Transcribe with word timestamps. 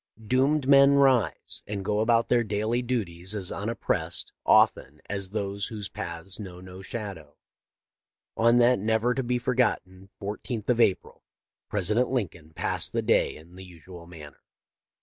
Doomed 0.25 0.67
men 0.67 0.95
rise 0.95 1.61
and 1.67 1.85
go 1.85 1.99
about 1.99 2.27
their 2.27 2.43
daily 2.43 2.81
duties 2.81 3.35
as 3.35 3.51
unoppressed, 3.51 4.31
often, 4.47 4.99
as 5.07 5.29
those 5.29 5.67
whose 5.67 5.89
paths 5.89 6.39
know 6.39 6.59
no 6.59 6.81
shadow. 6.81 7.37
On 8.35 8.57
that 8.57 8.79
never 8.79 9.13
to 9.13 9.21
be 9.21 9.37
forgotten 9.37 10.09
14th 10.19 10.69
of 10.69 10.79
April 10.79 11.23
President 11.69 12.09
Lin 12.09 12.29
coln 12.29 12.53
passed 12.55 12.93
the 12.93 13.03
day 13.03 13.35
in 13.35 13.55
the 13.55 13.63
usual 13.63 14.07
manner. 14.07 14.41